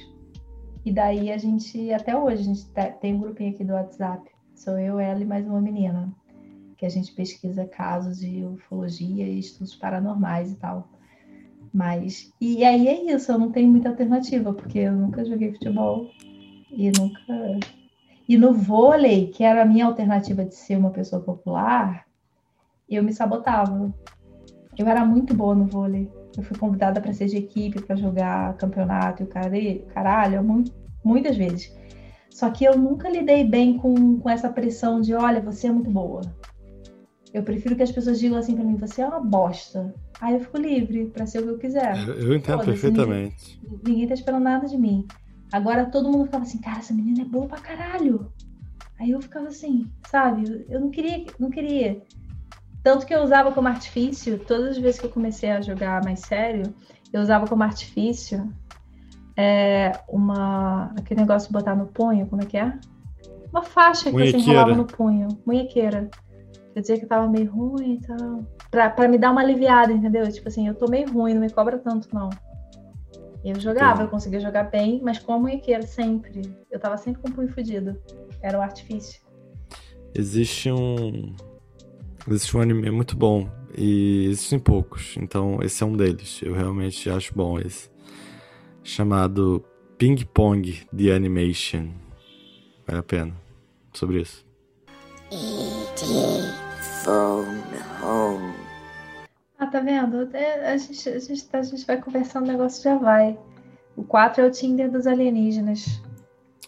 E 0.85 0.93
daí 0.93 1.33
a 1.33 1.37
gente, 1.37 1.93
até 1.93 2.17
hoje, 2.17 2.43
a 2.43 2.45
gente 2.45 2.65
tem 3.01 3.17
um 3.17 3.19
grupinho 3.19 3.51
aqui 3.51 3.65
do 3.65 3.73
WhatsApp. 3.73 4.31
Sou 4.55 4.79
eu, 4.79 5.01
ela 5.01 5.21
e 5.21 5.25
mais 5.25 5.45
uma 5.49 5.61
menina. 5.61 6.15
Que 6.81 6.87
a 6.87 6.89
gente 6.89 7.13
pesquisa 7.13 7.67
casos 7.67 8.21
de 8.21 8.43
ufologia 8.43 9.29
e 9.29 9.39
estudos 9.39 9.75
paranormais 9.75 10.51
e 10.51 10.57
tal. 10.57 10.89
Mas. 11.71 12.33
E 12.41 12.65
aí 12.65 12.89
é 12.89 13.15
isso, 13.15 13.31
eu 13.31 13.39
não 13.39 13.53
tenho 13.53 13.71
muita 13.71 13.91
alternativa, 13.91 14.55
porque 14.55 14.79
eu 14.79 14.93
nunca 14.93 15.23
joguei 15.23 15.53
futebol 15.53 16.09
e 16.71 16.91
nunca. 16.91 17.21
E 18.27 18.39
no 18.39 18.55
vôlei, 18.55 19.27
que 19.27 19.45
era 19.45 19.61
a 19.61 19.67
minha 19.67 19.85
alternativa 19.85 20.43
de 20.43 20.55
ser 20.55 20.79
uma 20.79 20.89
pessoa 20.89 21.21
popular, 21.21 22.07
eu 22.89 23.03
me 23.03 23.13
sabotava. 23.13 23.93
Eu 24.79 24.89
era 24.89 25.05
muito 25.05 25.35
boa 25.35 25.55
no 25.55 25.67
vôlei. 25.67 26.11
Eu 26.35 26.43
fui 26.43 26.57
convidada 26.57 26.99
para 26.99 27.13
ser 27.13 27.27
de 27.27 27.37
equipe, 27.37 27.83
para 27.83 27.95
jogar 27.95 28.57
campeonato 28.57 29.23
e 29.23 29.27
o 29.27 29.87
caralho, 29.93 30.43
muitas 31.05 31.37
vezes. 31.37 31.77
Só 32.31 32.49
que 32.51 32.65
eu 32.65 32.79
nunca 32.79 33.11
lidei 33.11 33.45
bem 33.45 33.77
com, 33.77 34.19
com 34.19 34.31
essa 34.31 34.49
pressão 34.49 35.03
de, 35.03 35.13
olha, 35.13 35.43
você 35.43 35.67
é 35.67 35.71
muito 35.71 35.91
boa. 35.91 36.23
Eu 37.33 37.43
prefiro 37.43 37.77
que 37.77 37.83
as 37.83 37.93
pessoas 37.93 38.19
digam 38.19 38.39
assim 38.39 38.55
para 38.55 38.65
mim, 38.65 38.77
você 38.77 39.03
é 39.03 39.07
uma 39.07 39.21
bosta. 39.21 39.95
Aí 40.21 40.35
eu 40.35 40.41
fico 40.41 40.59
livre 40.59 41.07
para 41.07 41.27
ser 41.27 41.39
o 41.39 41.43
que 41.43 41.49
eu 41.51 41.59
quiser. 41.59 41.97
Eu, 42.09 42.15
eu 42.15 42.35
entendo 42.35 42.65
perfeitamente. 42.65 43.61
Ninguém, 43.63 43.81
ninguém 43.87 44.09
tá 44.09 44.15
esperando 44.15 44.43
nada 44.43 44.67
de 44.67 44.77
mim. 44.77 45.07
Agora 45.53 45.87
todo 45.87 46.11
mundo 46.11 46.25
ficava 46.25 46.45
assim, 46.45 46.59
cara, 46.59 46.79
essa 46.79 46.93
menina 46.93 47.23
é 47.23 47.25
boa 47.25 47.47
pra 47.47 47.59
caralho. 47.59 48.33
Aí 48.99 49.13
eu 49.13 49.21
ficava 49.21 49.49
assim, 49.49 49.91
sabe? 50.09 50.67
Eu 50.69 50.81
não 50.81 50.91
queria, 50.91 51.25
não 51.39 51.51
queria. 51.51 52.03
Tanto 52.83 53.07
que 53.07 53.15
eu 53.15 53.23
usava 53.23 53.53
como 53.53 53.69
artifício, 53.69 54.39
todas 54.39 54.71
as 54.71 54.79
vezes 54.79 55.01
que 55.01 55.07
eu 55.07 55.11
comecei 55.11 55.51
a 55.51 55.61
jogar 55.61 56.03
mais 56.05 56.21
sério, 56.21 56.75
eu 57.13 57.21
usava 57.21 57.47
como 57.47 57.63
artifício 57.63 58.53
é, 59.37 59.93
uma, 60.09 60.93
aquele 60.99 61.21
negócio 61.21 61.49
de 61.49 61.53
botar 61.53 61.75
no 61.75 61.87
punho, 61.87 62.27
como 62.27 62.43
é 62.43 62.47
que 62.47 62.57
é? 62.57 62.79
Uma 63.51 63.63
faixa 63.63 64.11
que 64.11 64.13
você 64.13 64.37
enrolava 64.37 64.75
no 64.75 64.85
punho, 64.85 65.29
munhequeira. 65.47 66.11
Quer 66.73 66.81
dizer 66.81 67.01
que 67.01 67.07
tava 67.07 67.29
meio 67.29 67.51
ruim 67.51 67.95
e 67.95 68.01
tal. 68.01 68.45
Pra, 68.71 68.91
pra 68.91 69.09
me 69.09 69.19
dar 69.19 69.33
uma 69.33 69.41
aliviada, 69.41 69.93
entendeu? 69.93 70.31
Tipo 70.31 70.49
assim, 70.49 70.69
eu 70.69 70.75
tô 70.75 70.89
meio 70.89 71.11
ruim, 71.13 71.35
não 71.35 71.41
me 71.41 71.51
cobra 71.51 71.79
tanto, 71.79 72.09
não. 72.15 72.31
Eu 73.45 73.59
jogava, 73.59 74.03
eu 74.03 74.09
conseguia 74.09 74.39
jogar 74.39 74.65
bem, 74.65 75.01
mas 75.03 75.19
com 75.19 75.33
a 75.33 75.39
munhequeira, 75.39 75.83
sempre. 75.83 76.43
Eu 76.71 76.79
tava 76.79 76.97
sempre 76.97 77.23
com 77.23 77.29
o 77.29 77.33
punho 77.33 77.49
fudido. 77.49 77.97
Era 78.43 78.59
o 78.59 78.63
artifício. 78.63 79.21
Existe 80.15 80.71
um, 80.71 81.35
Existe 82.29 82.57
um 82.57 82.61
anime 82.61 82.91
muito 82.91 83.17
bom 83.17 83.51
e 83.77 84.27
existem 84.27 84.59
poucos, 84.59 85.17
então 85.17 85.59
esse 85.63 85.83
é 85.83 85.87
um 85.87 85.97
deles. 85.97 86.41
Eu 86.43 86.55
realmente 86.55 87.09
acho 87.09 87.35
bom 87.35 87.59
esse. 87.59 87.91
Chamado 88.85 89.65
Ping 89.97 90.25
Pong 90.27 90.83
The 90.97 91.13
Animation. 91.13 91.91
Vale 92.87 93.01
a 93.01 93.03
pena. 93.03 93.35
Sobre 93.95 94.21
isso. 94.21 94.45
Phone 96.05 97.61
home. 98.03 98.55
Ah, 99.59 99.67
tá 99.67 99.81
vendo? 99.81 100.35
É, 100.35 100.73
a 100.73 100.77
gente, 100.77 101.09
a, 101.09 101.19
gente, 101.19 101.47
a 101.53 101.63
gente 101.63 101.87
vai 101.87 102.01
conversando, 102.01 102.45
o 102.45 102.49
negócio 102.49 102.83
já 102.83 102.97
vai. 102.97 103.39
O 103.97 104.03
4 104.03 104.43
é 104.43 104.47
o 104.47 104.51
Tinder 104.51 104.91
dos 104.91 105.07
alienígenas. 105.07 106.01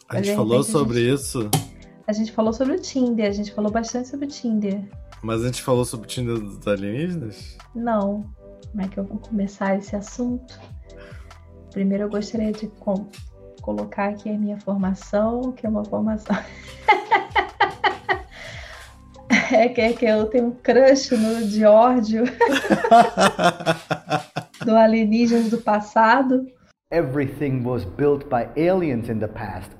A 0.09 0.21
gente 0.21 0.37
falou 0.37 0.63
sobre 0.63 0.99
a 0.99 1.03
gente, 1.03 1.15
isso? 1.15 1.51
A 2.07 2.13
gente 2.13 2.33
falou 2.33 2.53
sobre 2.53 2.75
o 2.75 2.81
Tinder, 2.81 3.27
a 3.27 3.33
gente 3.33 3.55
falou 3.55 3.71
bastante 3.71 4.09
sobre 4.09 4.27
o 4.27 4.29
Tinder. 4.29 4.83
Mas 5.23 5.43
a 5.43 5.47
gente 5.47 5.63
falou 5.63 5.85
sobre 5.85 6.07
o 6.07 6.09
Tinder 6.09 6.39
dos 6.39 6.67
alienígenas? 6.67 7.57
Não. 7.75 8.25
Como 8.71 8.83
é 8.83 8.89
que 8.89 8.99
eu 8.99 9.05
vou 9.05 9.19
começar 9.19 9.79
esse 9.79 9.97
assunto? 9.97 10.61
Primeiro 11.71 12.05
eu 12.05 12.11
gostaria 12.11 12.53
de 12.53 12.71
colocar 13.63 14.11
aqui 14.11 14.29
a 14.29 14.39
minha 14.39 14.61
formação, 14.61 15.53
que 15.53 15.65
é 15.65 15.69
uma 15.71 15.85
formação. 15.85 16.37
É 19.53 19.69
que, 19.69 19.81
é 19.83 19.93
que 19.93 20.07
eu 20.07 20.25
tenho 20.27 20.47
um 20.47 20.51
crush 20.51 21.11
no 21.11 21.47
Giorgio 21.47 22.25
do 24.65 24.75
Alienígenas 24.75 25.51
do 25.51 25.59
Passado. 25.59 26.47
Everything 26.91 27.63
was 27.63 27.85
built 27.85 28.25
by 28.31 28.49
aliens 28.57 29.11
in 29.11 29.19
the 29.19 29.29
past. 29.29 29.71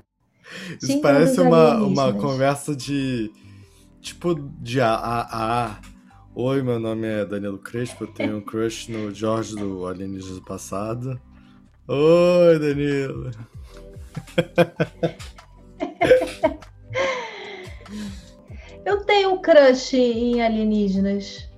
Isso 0.77 0.87
Sim, 0.87 1.01
parece 1.01 1.41
uma, 1.41 1.77
uma 1.77 2.13
conversa 2.13 2.75
de. 2.75 3.31
Tipo, 3.99 4.35
de 4.61 4.79
A 4.79 4.93
a 4.93 5.65
a. 5.65 5.81
Oi, 6.35 6.61
meu 6.61 6.79
nome 6.79 7.07
é 7.07 7.25
Danilo 7.25 7.57
Crespo, 7.57 8.03
eu 8.03 8.07
tenho 8.07 8.37
um 8.37 8.41
crush 8.41 8.89
no 8.89 9.13
Jorge 9.13 9.55
do 9.55 9.87
Alienígenas 9.87 10.35
do 10.35 10.45
Passado. 10.45 11.19
Oi, 11.87 12.59
Danilo. 12.59 13.31
Eu 18.85 19.05
tenho 19.05 19.33
um 19.33 19.41
crush 19.41 19.93
em 19.93 20.41
alienígenas. 20.41 21.49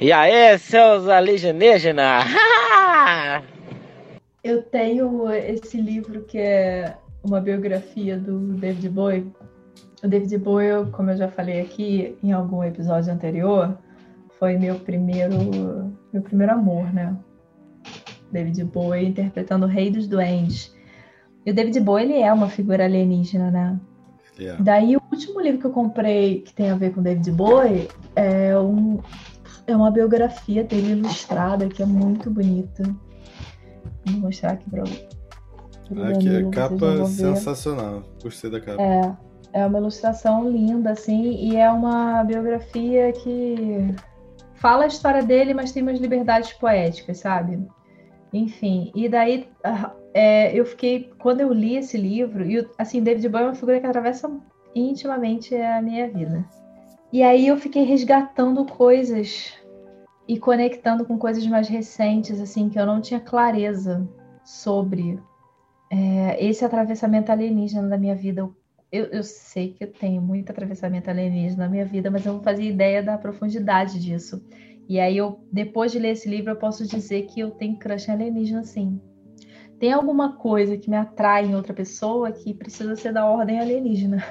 E 0.00 0.12
aí, 0.12 0.58
seus 0.58 1.08
alienígenas? 1.08 2.24
Eu 4.44 4.62
tenho 4.62 5.32
esse 5.32 5.80
livro 5.80 6.22
que 6.24 6.36
é 6.36 6.98
uma 7.22 7.40
biografia 7.40 8.18
do 8.18 8.52
David 8.52 8.90
Bowie. 8.90 9.32
O 10.02 10.08
David 10.08 10.36
Bowie, 10.36 10.90
como 10.92 11.10
eu 11.10 11.16
já 11.16 11.28
falei 11.28 11.62
aqui 11.62 12.18
em 12.22 12.30
algum 12.30 12.62
episódio 12.62 13.10
anterior, 13.10 13.74
foi 14.38 14.58
meu 14.58 14.74
primeiro, 14.74 15.96
meu 16.12 16.20
primeiro 16.22 16.52
amor, 16.52 16.92
né? 16.92 17.16
David 18.34 18.64
Bowie 18.64 19.08
interpretando 19.08 19.64
o 19.64 19.68
Rei 19.68 19.90
dos 19.90 20.06
Duendes. 20.06 20.74
E 21.46 21.50
o 21.50 21.54
David 21.54 21.80
Bowie, 21.80 22.04
ele 22.04 22.18
é 22.20 22.32
uma 22.32 22.48
figura 22.48 22.84
alienígena, 22.84 23.50
né? 23.50 23.80
Yeah. 24.38 24.62
Daí 24.62 24.96
o 24.96 25.02
último 25.12 25.40
livro 25.40 25.60
que 25.60 25.66
eu 25.66 25.70
comprei 25.70 26.40
que 26.40 26.52
tem 26.52 26.70
a 26.70 26.74
ver 26.74 26.92
com 26.92 27.00
David 27.00 27.30
Bowie 27.30 27.88
é, 28.16 28.58
um, 28.58 28.98
é 29.66 29.76
uma 29.76 29.90
biografia 29.92 30.64
dele 30.64 30.92
ilustrada 30.92 31.68
que 31.68 31.82
é 31.82 31.86
muito 31.86 32.30
bonita. 32.30 32.82
Vou 34.06 34.20
mostrar 34.20 34.52
aqui 34.52 34.68
pra 34.68 34.82
pra 35.88 36.08
Aqui, 36.08 36.28
Danilo, 36.28 36.48
a 36.48 36.50
vocês 36.50 36.80
capa 36.80 37.06
sensacional. 37.06 38.02
Gostei 38.22 38.50
da 38.50 38.60
capa. 38.60 38.82
É, 38.82 39.16
é 39.52 39.66
uma 39.66 39.78
ilustração 39.78 40.50
linda, 40.50 40.90
assim, 40.90 41.30
e 41.34 41.56
é 41.56 41.70
uma 41.70 42.24
biografia 42.24 43.12
que 43.12 43.94
fala 44.54 44.84
a 44.84 44.88
história 44.88 45.22
dele, 45.22 45.54
mas 45.54 45.72
tem 45.72 45.82
umas 45.82 46.00
liberdades 46.00 46.54
poéticas, 46.54 47.18
sabe? 47.18 47.64
Enfim, 48.34 48.90
e 48.96 49.08
daí 49.08 49.48
ah, 49.62 49.94
é, 50.12 50.52
eu 50.58 50.66
fiquei, 50.66 51.08
quando 51.20 51.40
eu 51.40 51.52
li 51.52 51.76
esse 51.76 51.96
livro, 51.96 52.44
e 52.44 52.68
assim, 52.76 53.00
David 53.00 53.28
Bowie 53.28 53.44
é 53.44 53.48
uma 53.48 53.54
figura 53.54 53.80
que 53.80 53.86
atravessa 53.86 54.28
intimamente 54.74 55.54
a 55.54 55.80
minha 55.80 56.10
vida. 56.10 56.44
E 57.12 57.22
aí 57.22 57.46
eu 57.46 57.56
fiquei 57.56 57.84
resgatando 57.84 58.64
coisas 58.64 59.54
e 60.26 60.36
conectando 60.36 61.04
com 61.04 61.16
coisas 61.16 61.46
mais 61.46 61.68
recentes, 61.68 62.40
assim, 62.40 62.68
que 62.68 62.78
eu 62.78 62.84
não 62.84 63.00
tinha 63.00 63.20
clareza 63.20 64.04
sobre 64.44 65.16
é, 65.88 66.44
esse 66.44 66.64
atravessamento 66.64 67.30
alienígena 67.30 67.88
da 67.88 67.96
minha 67.96 68.16
vida. 68.16 68.50
Eu, 68.90 69.04
eu 69.06 69.22
sei 69.22 69.74
que 69.74 69.84
eu 69.84 69.92
tenho 69.92 70.20
muito 70.20 70.50
atravessamento 70.50 71.08
alienígena 71.08 71.64
na 71.64 71.70
minha 71.70 71.84
vida, 71.84 72.10
mas 72.10 72.26
eu 72.26 72.32
não 72.32 72.42
fazia 72.42 72.68
ideia 72.68 73.00
da 73.00 73.16
profundidade 73.16 74.00
disso. 74.00 74.42
E 74.88 75.00
aí, 75.00 75.16
eu, 75.16 75.40
depois 75.50 75.92
de 75.92 75.98
ler 75.98 76.10
esse 76.10 76.28
livro, 76.28 76.52
eu 76.52 76.56
posso 76.56 76.86
dizer 76.86 77.22
que 77.22 77.40
eu 77.40 77.50
tenho 77.50 77.78
crush 77.78 78.10
alienígena, 78.10 78.64
sim. 78.64 79.00
Tem 79.78 79.92
alguma 79.92 80.36
coisa 80.36 80.76
que 80.76 80.90
me 80.90 80.96
atrai 80.96 81.46
em 81.46 81.54
outra 81.54 81.74
pessoa 81.74 82.30
que 82.30 82.54
precisa 82.54 82.94
ser 82.94 83.12
da 83.12 83.26
ordem 83.26 83.60
alienígena. 83.60 84.22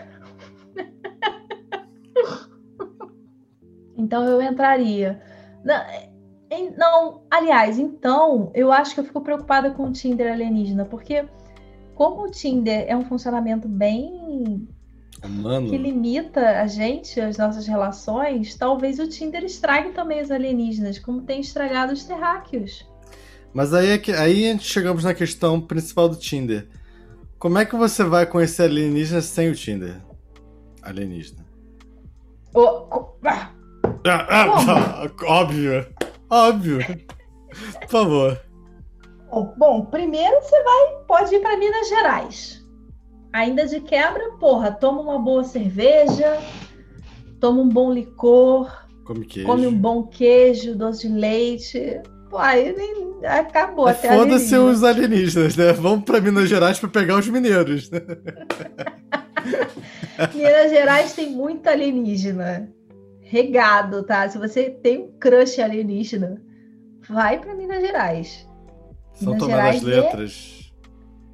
então 3.97 4.23
eu 4.25 4.41
entraria. 4.41 5.21
Em- 6.49 6.71
não, 6.77 7.23
aliás, 7.31 7.79
então 7.79 8.51
eu 8.53 8.71
acho 8.71 8.93
que 8.93 8.99
eu 8.99 9.03
fico 9.03 9.21
preocupada 9.21 9.71
com 9.71 9.85
o 9.85 9.91
Tinder 9.91 10.31
alienígena, 10.31 10.85
porque 10.85 11.25
como 11.95 12.23
o 12.23 12.31
Tinder 12.31 12.85
é 12.87 12.95
um 12.95 13.05
funcionamento 13.05 13.67
bem 13.67 14.67
Mano, 15.27 15.69
que 15.69 15.77
limita 15.77 16.61
a 16.61 16.67
gente, 16.67 17.19
as 17.21 17.37
nossas 17.37 17.65
relações, 17.65 18.55
talvez 18.55 18.99
o 18.99 19.07
Tinder 19.07 19.43
estrague 19.43 19.91
também 19.91 20.21
os 20.21 20.29
alienígenas, 20.31 20.99
como 20.99 21.21
tem 21.21 21.39
estragado 21.39 21.93
os 21.93 22.03
terráqueos. 22.03 22.85
mas 23.53 23.73
aí, 23.73 23.89
é 23.91 24.17
aí 24.17 24.47
a 24.47 24.51
gente 24.51 24.65
chegamos 24.65 25.03
na 25.03 25.13
questão 25.13 25.61
principal 25.61 26.09
do 26.09 26.17
Tinder. 26.17 26.67
Como 27.39 27.57
é 27.57 27.65
que 27.65 27.75
você 27.75 28.03
vai 28.03 28.25
conhecer 28.25 28.63
alienígenas 28.63 29.25
sem 29.25 29.49
o 29.49 29.55
Tinder? 29.55 30.01
Alienígena. 30.81 31.45
Co- 32.53 33.17
ah, 33.25 33.49
Ah, 34.05 34.27
ah, 34.29 35.11
óbvio. 35.25 35.87
Óbvio. 36.29 36.79
Por 37.81 37.89
favor. 37.89 38.41
Bom, 39.29 39.53
bom, 39.57 39.85
primeiro 39.85 40.41
você 40.41 40.63
vai, 40.63 41.03
pode 41.07 41.35
ir 41.35 41.39
para 41.41 41.57
Minas 41.57 41.87
Gerais. 41.89 42.62
Ainda 43.33 43.65
de 43.65 43.81
quebra, 43.81 44.31
porra, 44.39 44.71
toma 44.71 45.01
uma 45.01 45.19
boa 45.19 45.43
cerveja, 45.43 46.37
toma 47.39 47.61
um 47.61 47.69
bom 47.69 47.91
licor, 47.91 48.71
Come 49.03 49.25
come 49.43 49.67
um 49.67 49.77
bom 49.77 50.03
queijo, 50.03 50.75
doce 50.75 51.09
de 51.09 51.13
leite. 51.13 52.01
Pô, 52.29 52.37
aí 52.37 52.73
nem, 52.75 53.25
acabou 53.25 53.87
até 53.87 54.07
Foda-se 54.07 54.55
os 54.57 54.83
alienígenas, 54.83 55.57
né? 55.57 55.73
Vamos 55.73 56.05
pra 56.05 56.21
Minas 56.21 56.47
Gerais 56.47 56.79
pra 56.79 56.89
pegar 56.89 57.17
os 57.17 57.27
mineiros. 57.27 57.91
Né? 57.91 57.99
Minas 60.33 60.71
Gerais 60.71 61.13
tem 61.13 61.31
muito 61.31 61.67
alienígena. 61.67 62.71
Regado, 63.21 64.03
tá? 64.03 64.29
Se 64.29 64.37
você 64.37 64.69
tem 64.69 64.99
um 64.99 65.11
crush 65.19 65.59
alienígena, 65.59 66.41
vai 67.09 67.39
para 67.39 67.55
Minas 67.55 67.81
Gerais. 67.81 68.47
São 69.15 69.33
Minas 69.33 69.49
Tomé 69.49 69.57
das 69.57 69.81
Gerais 69.81 69.83
é- 69.83 70.01
Letras. 70.01 70.62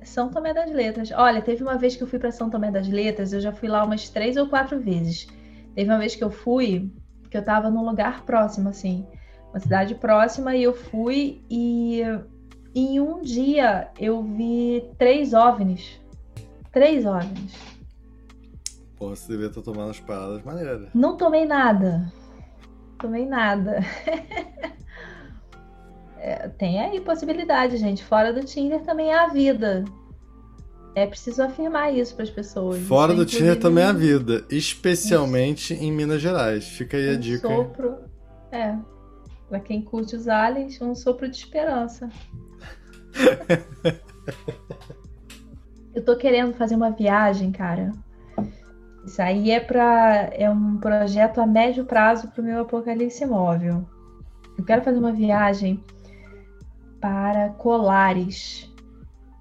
São 0.03 0.29
Tomé 0.29 0.53
das 0.53 0.71
Letras. 0.71 1.11
Olha, 1.11 1.41
teve 1.41 1.63
uma 1.63 1.77
vez 1.77 1.95
que 1.95 2.03
eu 2.03 2.07
fui 2.07 2.19
para 2.19 2.31
São 2.31 2.49
Tomé 2.49 2.71
das 2.71 2.87
Letras, 2.87 3.33
eu 3.33 3.41
já 3.41 3.51
fui 3.51 3.67
lá 3.67 3.83
umas 3.83 4.09
três 4.09 4.37
ou 4.37 4.47
quatro 4.47 4.79
vezes. 4.79 5.27
Teve 5.75 5.89
uma 5.89 5.99
vez 5.99 6.15
que 6.15 6.23
eu 6.23 6.29
fui, 6.29 6.91
que 7.29 7.37
eu 7.37 7.43
tava 7.43 7.69
num 7.69 7.85
lugar 7.85 8.25
próximo, 8.25 8.69
assim, 8.69 9.05
uma 9.49 9.59
cidade 9.59 9.95
próxima, 9.95 10.55
e 10.55 10.63
eu 10.63 10.73
fui 10.73 11.43
e 11.49 12.01
em 12.73 12.99
um 12.99 13.21
dia 13.21 13.89
eu 13.99 14.21
vi 14.23 14.83
três 14.97 15.33
OVNIs. 15.33 15.99
Três 16.71 17.05
OVNIs. 17.05 17.53
Pô, 18.95 19.09
você 19.09 19.31
devia 19.31 19.47
estar 19.47 19.61
tomando 19.61 19.91
as 19.91 19.99
paradas 19.99 20.43
maneiras. 20.43 20.89
Não 20.93 21.15
tomei 21.15 21.45
nada. 21.45 22.11
Tomei 22.99 23.25
nada. 23.25 23.79
É, 26.29 26.47
tem 26.47 26.79
aí 26.79 27.01
possibilidade, 27.01 27.75
gente. 27.77 28.03
Fora 28.03 28.31
do 28.31 28.43
Tinder 28.43 28.81
também 28.81 29.11
há 29.11 29.23
a 29.23 29.29
vida. 29.29 29.83
É 30.93 31.07
preciso 31.07 31.41
afirmar 31.41 31.91
isso 31.91 32.13
para 32.13 32.21
as 32.23 32.29
pessoas. 32.29 32.79
Fora 32.83 33.13
Isso 33.13 33.21
é, 33.21 33.25
do 33.25 33.29
Tinder 33.31 33.59
também 33.59 33.83
a 33.83 33.89
um- 33.89 33.95
vida. 33.95 34.45
Especialmente 34.47 35.73
em 35.73 35.91
Minas 35.91 36.21
Gerais. 36.21 36.65
Fica 36.65 36.97
aí 36.97 37.09
a 37.09 37.13
um 37.17 37.19
dica. 37.19 37.47
sopro. 37.47 37.97
É. 38.51 38.75
Para 39.49 39.59
quem 39.59 39.81
curte 39.81 40.15
os 40.15 40.27
aliens, 40.27 40.79
um 40.79 40.93
sopro 40.93 41.27
de 41.27 41.35
esperança. 41.35 42.07
Eu 45.95 46.05
tô 46.05 46.15
querendo 46.15 46.53
fazer 46.53 46.75
uma 46.75 46.91
viagem, 46.91 47.51
cara. 47.51 47.91
Isso 49.03 49.19
aí 49.19 49.49
é 49.49 49.59
para 49.59 50.29
é 50.33 50.47
um 50.47 50.77
projeto 50.77 51.41
a 51.41 51.47
médio 51.47 51.85
prazo 51.85 52.27
para 52.27 52.39
o 52.41 52.45
meu 52.45 52.61
apocalipse 52.61 53.25
móvel. 53.25 53.83
Eu 54.55 54.63
quero 54.63 54.83
fazer 54.83 54.99
uma 54.99 55.11
viagem 55.11 55.83
para 56.99 57.49
Colares, 57.49 58.71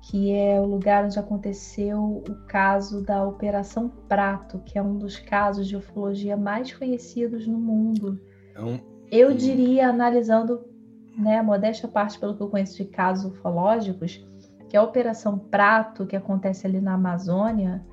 que 0.09 0.33
é 0.33 0.59
o 0.59 0.65
lugar 0.65 1.05
onde 1.05 1.19
aconteceu 1.19 2.25
o 2.27 2.35
caso 2.47 3.03
da 3.03 3.25
Operação 3.27 3.91
Prato, 4.09 4.59
que 4.65 4.79
é 4.79 4.83
um 4.83 4.97
dos 4.97 5.19
casos 5.19 5.67
de 5.69 5.77
ufologia 5.77 6.37
mais 6.37 6.73
conhecidos 6.73 7.47
no 7.47 7.59
mundo. 7.59 8.19
É. 8.57 8.81
Eu 9.11 9.35
diria, 9.35 9.89
analisando, 9.89 10.65
né, 11.17 11.39
a 11.39 11.43
modéstia 11.43 11.89
parte 11.89 12.19
pelo 12.19 12.35
que 12.35 12.43
eu 12.43 12.49
conheço 12.49 12.77
de 12.77 12.87
casos 12.87 13.33
ufológicos, 13.33 14.25
que 14.69 14.77
a 14.77 14.83
Operação 14.83 15.39
Prato, 15.39 16.07
que 16.07 16.17
acontece 16.17 16.67
ali 16.67 16.81
na 16.81 16.95
Amazônia, 16.95 17.85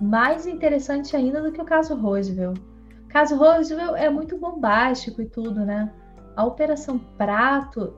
mais 0.00 0.46
interessante 0.46 1.16
ainda 1.16 1.40
do 1.42 1.52
que 1.52 1.60
o 1.60 1.64
caso 1.64 1.94
Roosevelt. 1.94 2.58
O 3.04 3.08
caso 3.08 3.36
Roosevelt 3.36 3.96
é 3.96 4.10
muito 4.10 4.36
bombástico 4.38 5.22
e 5.22 5.26
tudo, 5.26 5.64
né? 5.64 5.92
A 6.36 6.44
Operação 6.44 6.98
Prato, 6.98 7.94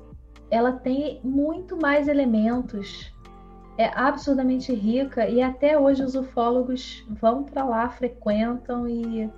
ela 0.50 0.72
tem 0.72 1.20
muito 1.22 1.76
mais 1.76 2.08
elementos. 2.08 3.12
É 3.78 3.90
absurdamente 3.94 4.72
rica 4.72 5.28
e 5.28 5.42
até 5.42 5.78
hoje 5.78 6.02
os 6.02 6.14
ufólogos 6.14 7.04
vão 7.20 7.44
para 7.44 7.62
lá, 7.64 7.88
frequentam 7.90 8.88
e 8.88 9.30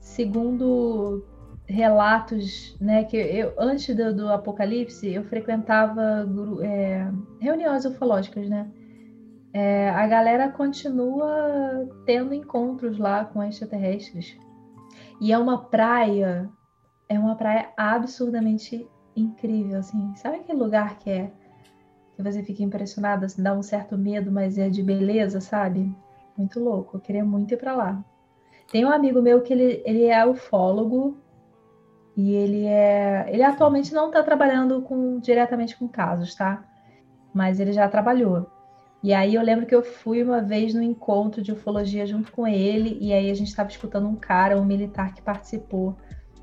segundo 0.00 1.24
relatos, 1.66 2.76
né? 2.80 3.04
Que 3.04 3.16
eu 3.16 3.54
antes 3.56 3.94
do, 3.94 4.14
do 4.14 4.28
apocalipse 4.28 5.08
eu 5.12 5.22
frequentava 5.24 6.28
é, 6.60 7.08
reuniões 7.40 7.84
ufológicas, 7.84 8.48
né? 8.48 8.68
É, 9.54 9.90
a 9.90 10.06
galera 10.06 10.48
continua 10.48 11.88
tendo 12.06 12.34
encontros 12.34 12.98
lá 12.98 13.24
com 13.24 13.42
extraterrestres. 13.42 14.36
E 15.20 15.32
é 15.32 15.38
uma 15.38 15.58
praia, 15.58 16.50
é 17.08 17.18
uma 17.18 17.36
praia 17.36 17.68
absurdamente 17.76 18.88
incrível, 19.16 19.78
assim. 19.78 20.14
Sabe 20.16 20.36
aquele 20.36 20.58
lugar 20.58 20.98
que 20.98 21.10
é 21.10 21.30
que 22.14 22.22
você 22.22 22.42
fica 22.42 22.62
impressionada, 22.62 23.26
assim, 23.26 23.42
dá 23.42 23.54
um 23.54 23.62
certo 23.62 23.96
medo, 23.96 24.30
mas 24.30 24.58
é 24.58 24.68
de 24.68 24.82
beleza, 24.82 25.40
sabe? 25.40 25.94
Muito 26.36 26.60
louco. 26.60 26.96
Eu 26.96 27.00
queria 27.00 27.24
muito 27.24 27.54
ir 27.54 27.56
para 27.56 27.74
lá. 27.74 28.04
Tem 28.70 28.84
um 28.84 28.90
amigo 28.90 29.20
meu 29.20 29.42
que 29.42 29.52
ele, 29.52 29.82
ele 29.84 30.04
é 30.06 30.24
ufólogo 30.24 31.16
e 32.16 32.32
ele 32.34 32.64
é. 32.64 33.26
Ele 33.28 33.42
atualmente 33.42 33.92
não 33.92 34.06
está 34.06 34.22
trabalhando 34.22 34.82
com, 34.82 35.18
diretamente 35.18 35.76
com 35.76 35.88
casos, 35.88 36.34
tá? 36.34 36.64
Mas 37.34 37.60
ele 37.60 37.72
já 37.72 37.88
trabalhou. 37.88 38.46
E 39.02 39.12
aí 39.12 39.34
eu 39.34 39.42
lembro 39.42 39.66
que 39.66 39.74
eu 39.74 39.82
fui 39.82 40.22
uma 40.22 40.40
vez 40.40 40.74
no 40.74 40.82
encontro 40.82 41.42
de 41.42 41.50
ufologia 41.50 42.06
junto 42.06 42.30
com 42.30 42.46
ele, 42.46 42.98
e 43.00 43.12
aí 43.12 43.30
a 43.30 43.34
gente 43.34 43.48
estava 43.48 43.68
escutando 43.68 44.06
um 44.06 44.14
cara, 44.14 44.56
um 44.56 44.64
militar 44.64 45.12
que 45.12 45.20
participou 45.20 45.96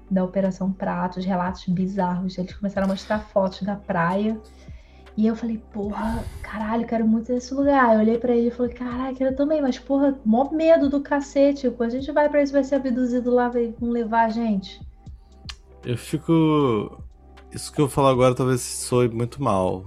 da 0.09 0.23
Operação 0.23 0.71
Pratos, 0.71 1.25
relatos 1.25 1.65
bizarros. 1.67 2.37
Eles 2.37 2.53
começaram 2.53 2.87
a 2.87 2.89
mostrar 2.89 3.19
fotos 3.19 3.61
da 3.61 3.75
praia. 3.75 4.39
E 5.17 5.27
eu 5.27 5.35
falei, 5.35 5.61
porra, 5.73 6.23
caralho, 6.41 6.87
quero 6.87 7.05
muito 7.05 7.31
nesse 7.31 7.53
lugar. 7.53 7.93
Eu 7.93 7.99
olhei 7.99 8.17
para 8.17 8.35
ele 8.35 8.47
e 8.47 8.51
falei, 8.51 8.73
caralho, 8.73 9.15
quero 9.15 9.35
também, 9.35 9.61
mas 9.61 9.77
porra, 9.77 10.17
mó 10.23 10.49
medo 10.49 10.89
do 10.89 11.01
cacete. 11.01 11.69
Tipo, 11.69 11.83
a 11.83 11.89
gente 11.89 12.11
vai 12.11 12.29
para 12.29 12.41
isso, 12.41 12.53
vai 12.53 12.63
ser 12.63 12.75
abduzido 12.75 13.29
lá, 13.29 13.49
vai 13.49 13.73
levar 13.81 14.25
a 14.25 14.29
gente. 14.29 14.79
Eu 15.83 15.97
fico. 15.97 17.03
Isso 17.51 17.71
que 17.71 17.81
eu 17.81 17.89
falo 17.89 18.07
agora 18.07 18.35
talvez 18.35 18.61
soe 18.61 19.09
muito 19.09 19.41
mal. 19.41 19.85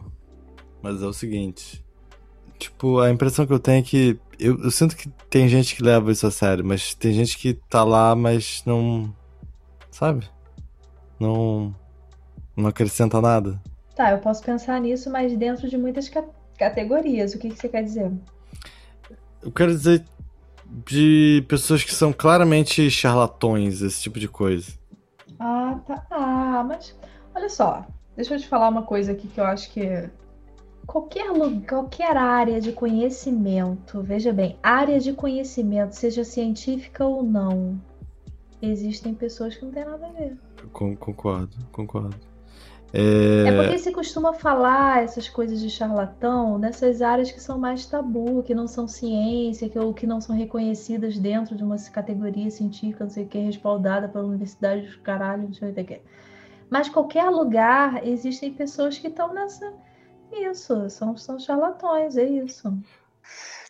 Mas 0.83 1.02
é 1.02 1.07
o 1.07 1.12
seguinte. 1.12 1.83
Tipo, 2.59 3.00
a 3.00 3.11
impressão 3.11 3.47
que 3.47 3.52
eu 3.52 3.59
tenho 3.59 3.79
é 3.81 3.83
que. 3.83 4.19
Eu, 4.38 4.59
eu, 4.64 4.71
sinto 4.71 4.97
que 4.97 5.09
tem 5.31 5.49
gente 5.49 5.75
que 5.75 5.83
leva 5.83 6.11
isso 6.11 6.26
a 6.26 6.31
sério, 6.31 6.64
mas 6.64 6.95
tem 6.95 7.12
gente 7.12 7.38
que 7.38 7.55
tá 7.55 7.85
lá, 7.85 8.14
mas 8.14 8.62
não. 8.67 9.14
Sabe? 9.92 10.28
Não. 11.20 11.72
Não 12.56 12.68
acrescenta 12.68 13.20
nada. 13.20 13.61
Tá, 13.94 14.11
eu 14.11 14.18
posso 14.18 14.42
pensar 14.42 14.80
nisso, 14.80 15.11
mas 15.11 15.37
dentro 15.37 15.68
de 15.68 15.78
muitas 15.78 16.08
ca 16.08 16.25
categorias. 16.58 17.34
O 17.34 17.38
que, 17.38 17.50
que 17.50 17.56
você 17.56 17.68
quer 17.68 17.84
dizer? 17.84 18.11
Eu 19.42 19.52
quero 19.52 19.70
dizer 19.70 20.04
de 20.87 21.44
pessoas 21.49 21.84
que 21.84 21.94
são 21.94 22.12
claramente 22.12 22.90
charlatões, 22.90 23.82
esse 23.82 24.02
tipo 24.02 24.18
de 24.18 24.28
coisa. 24.28 24.72
Ah, 25.38 25.78
tá. 25.87 26.06
Ah, 26.11 26.64
mas 26.66 26.96
olha 27.34 27.49
só, 27.49 27.84
deixa 28.16 28.34
eu 28.34 28.40
te 28.40 28.49
falar 28.49 28.68
uma 28.68 28.82
coisa 28.82 29.12
aqui 29.12 29.28
que 29.28 29.40
eu 29.40 29.44
acho 29.44 29.70
que 29.70 30.08
qualquer 30.87 31.30
lugar, 31.30 31.66
qualquer 31.68 32.16
área 32.16 32.61
de 32.61 32.72
conhecimento, 32.72 34.02
veja 34.02 34.32
bem, 34.32 34.56
área 34.62 34.99
de 34.99 35.12
conhecimento, 35.12 35.92
seja 35.92 36.25
científica 36.25 37.04
ou 37.04 37.22
não, 37.22 37.80
existem 38.62 39.12
pessoas 39.12 39.57
que 39.57 39.64
não 39.64 39.73
têm 39.73 39.85
nada 39.85 40.07
a 40.07 40.11
ver. 40.12 40.38
Concordo, 40.73 41.57
concordo. 41.73 42.16
É... 42.92 43.49
é... 43.49 43.57
porque 43.57 43.78
se 43.78 43.90
costuma 43.90 44.35
falar 44.35 45.02
essas 45.02 45.28
coisas 45.28 45.61
de 45.61 45.71
charlatão 45.71 46.59
nessas 46.59 47.00
áreas 47.00 47.33
que 47.33 47.40
são 47.40 47.59
mais 47.59 47.87
tabu, 47.87 48.42
que 48.42 48.54
não 48.54 48.69
são 48.69 48.87
ciência, 48.87 49.69
que, 49.69 49.78
ou 49.78 49.92
que 49.95 50.07
não 50.07 50.21
são 50.21 50.37
reconhecidas 50.37 51.19
dentro 51.19 51.57
de 51.57 51.64
uma 51.64 51.76
categoria 51.90 52.50
científica, 52.50 53.04
não 53.04 53.11
sei 53.11 53.25
o 53.25 53.28
que, 53.28 53.38
respaldada 53.38 54.09
pela 54.09 54.25
universidade 54.25 54.83
dos 54.83 54.97
caralho, 54.97 55.45
não 55.45 55.54
sei 55.54 55.71
o 55.71 55.75
que. 55.75 56.00
Mas 56.71 56.88
qualquer 56.88 57.28
lugar 57.28 58.07
existem 58.07 58.52
pessoas 58.52 58.99
que 58.99 59.09
estão 59.09 59.33
nessa. 59.35 59.73
Isso, 60.31 60.88
são, 60.88 61.16
são 61.16 61.38
charlatões, 61.38 62.16
é 62.16 62.25
isso. 62.25 62.73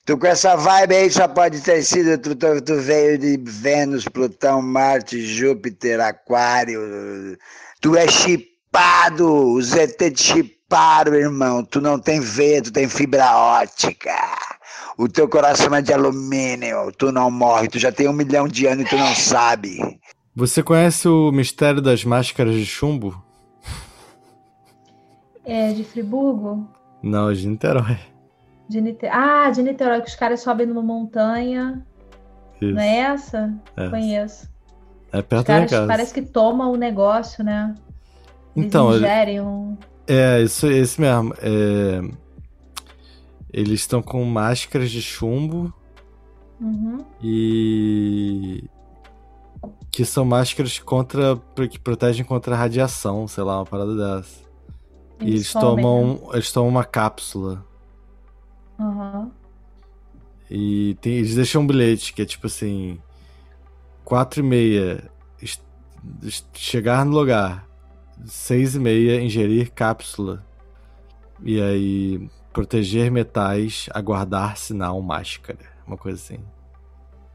Tu 0.04 0.18
com 0.18 0.26
essa 0.26 0.56
vibe 0.56 0.94
aí 0.96 1.10
só 1.10 1.28
pode 1.28 1.60
ter 1.60 1.82
sido, 1.82 2.18
tu, 2.18 2.34
tu, 2.34 2.60
tu 2.60 2.76
veio 2.80 3.16
de 3.18 3.36
Vênus, 3.44 4.04
Plutão, 4.04 4.60
Marte, 4.60 5.24
Júpiter, 5.24 6.00
Aquário. 6.00 7.38
Tu 7.80 7.96
é 7.96 8.08
chip 8.08 8.52
chipado, 8.72 9.52
os 9.52 9.74
ET 9.74 9.98
te 9.98 10.22
chiparam, 10.22 11.14
irmão. 11.14 11.62
Tu 11.62 11.80
não 11.80 11.98
tem 11.98 12.20
veia, 12.20 12.62
tu 12.62 12.72
tem 12.72 12.88
fibra 12.88 13.36
ótica. 13.36 14.14
O 14.96 15.08
teu 15.08 15.28
coração 15.28 15.74
é 15.74 15.82
de 15.82 15.92
alumínio, 15.92 16.90
tu 16.92 17.12
não 17.12 17.30
morre, 17.30 17.68
tu 17.68 17.78
já 17.78 17.92
tem 17.92 18.08
um 18.08 18.12
milhão 18.12 18.48
de 18.48 18.66
anos 18.66 18.86
e 18.86 18.88
tu 18.88 18.96
não 18.96 19.14
sabe. 19.14 19.98
Você 20.34 20.62
conhece 20.62 21.06
o 21.06 21.30
mistério 21.30 21.82
das 21.82 22.04
máscaras 22.04 22.54
de 22.54 22.64
chumbo? 22.64 23.22
É 25.44 25.72
de 25.72 25.84
Friburgo? 25.84 26.66
Não, 27.02 27.32
de 27.32 27.46
Niterói. 27.46 27.98
De. 28.80 28.98
Ah, 29.10 29.50
de 29.50 29.62
Niterói, 29.62 30.00
que 30.00 30.08
os 30.08 30.14
caras 30.14 30.40
sobem 30.40 30.66
numa 30.66 30.82
montanha. 30.82 31.84
Isso. 32.60 32.74
Não 32.74 32.80
é 32.80 32.96
essa? 32.98 33.54
É. 33.76 33.88
Conheço. 33.88 34.48
É 35.12 35.20
perto 35.20 35.42
os 35.42 35.46
caras 35.46 35.70
da 35.70 35.76
casa. 35.76 35.88
Parece 35.88 36.14
que 36.14 36.22
tomam 36.22 36.72
o 36.72 36.76
negócio, 36.76 37.44
né? 37.44 37.74
Então, 38.56 38.96
ingerem 38.96 39.40
um... 39.40 39.76
É, 40.06 40.40
isso, 40.40 40.66
esse 40.66 41.00
mesmo. 41.00 41.34
É... 41.40 42.00
Eles 43.52 43.80
estão 43.80 44.00
com 44.00 44.24
máscaras 44.24 44.90
de 44.90 45.02
chumbo. 45.02 45.72
Uhum. 46.60 47.04
E. 47.22 48.64
Que 49.90 50.04
são 50.04 50.24
máscaras 50.24 50.78
contra. 50.78 51.38
que 51.70 51.78
protegem 51.78 52.24
contra 52.24 52.56
radiação, 52.56 53.28
sei 53.28 53.44
lá, 53.44 53.58
uma 53.58 53.66
parada 53.66 53.94
dessa. 53.94 54.40
Eles 55.20 55.30
e 55.30 55.34
eles 55.34 55.52
tomam. 55.52 56.14
Né? 56.14 56.18
Eles 56.34 56.50
tomam 56.50 56.70
uma 56.70 56.84
cápsula. 56.84 57.64
Uhum. 58.78 59.30
E 60.50 60.96
tem, 61.00 61.14
eles 61.14 61.34
deixam 61.34 61.62
um 61.62 61.66
bilhete 61.66 62.12
que 62.12 62.22
é 62.22 62.24
tipo 62.24 62.46
assim. 62.46 63.00
Quatro 64.04 64.40
e 64.40 64.42
meia. 64.42 65.10
Chegar 66.54 67.06
no 67.06 67.12
lugar 67.12 67.66
seis 68.26 68.74
e 68.74 68.78
meia, 68.78 69.20
ingerir 69.20 69.72
cápsula. 69.72 70.44
E 71.42 71.60
aí, 71.60 72.30
proteger 72.52 73.10
metais, 73.10 73.88
aguardar 73.92 74.56
sinal 74.56 75.00
máscara. 75.00 75.58
Uma 75.86 75.96
coisa 75.96 76.18
assim. 76.18 76.44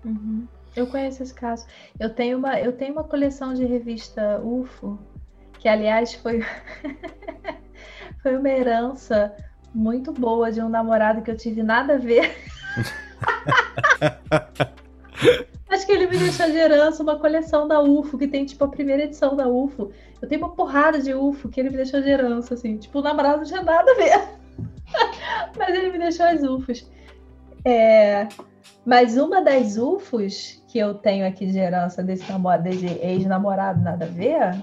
Uhum. 0.06 0.48
Eu 0.76 0.88
conheço 0.88 1.24
esse 1.24 1.34
caso. 1.34 1.66
Eu 2.00 2.14
tenho 2.14 2.38
uma, 2.38 2.60
eu 2.60 2.72
tenho 2.72 2.94
uma 2.94 3.04
coleção 3.04 3.54
de 3.54 3.66
revista 3.66 4.40
UFO, 4.42 5.00
que 5.60 5.68
aliás 5.68 6.14
foi, 6.14 6.42
foi 8.22 8.38
uma 8.38 8.50
herança 8.50 9.36
muito 9.78 10.12
boa 10.12 10.52
de 10.52 10.60
um 10.60 10.68
namorado 10.68 11.22
que 11.22 11.30
eu 11.30 11.38
tive 11.38 11.62
nada 11.62 11.94
a 11.94 11.98
ver. 11.98 12.36
Acho 15.70 15.86
que 15.86 15.92
ele 15.92 16.08
me 16.08 16.18
deixou 16.18 16.48
de 16.48 16.58
herança 16.58 17.04
uma 17.04 17.20
coleção 17.20 17.68
da 17.68 17.80
UFO, 17.82 18.18
que 18.18 18.28
tem 18.28 18.46
tipo 18.46 18.64
a 18.64 18.68
primeira 18.68 19.04
edição 19.04 19.36
da 19.36 19.48
UFO. 19.48 19.92
Eu 20.20 20.28
tenho 20.28 20.42
uma 20.42 20.56
porrada 20.56 21.00
de 21.00 21.14
UFO 21.14 21.50
que 21.50 21.60
ele 21.60 21.70
me 21.70 21.78
deixou 21.78 22.02
de 22.02 22.10
herança, 22.10 22.56
assim. 22.56 22.78
Tipo, 22.78 22.98
o 23.00 23.04
namorado 23.04 23.38
não 23.38 23.44
tinha 23.44 23.62
nada 23.62 23.92
a 23.92 23.96
ver. 23.96 24.28
Mas 25.56 25.70
ele 25.70 25.92
me 25.92 26.00
deixou 26.00 26.26
as 26.26 26.42
UFOs. 26.42 26.90
É... 27.64 28.28
Mas 28.86 29.18
uma 29.18 29.42
das 29.42 29.78
UFOs 29.78 30.64
que 30.68 30.80
eu 30.80 30.96
tenho 30.96 31.28
aqui 31.28 31.46
de 31.46 31.60
herança 31.60 32.02
desse, 32.02 32.28
namorado, 32.32 32.64
desse 32.64 32.86
ex-namorado, 32.86 33.82
nada 33.82 34.06
a 34.06 34.08
ver, 34.08 34.56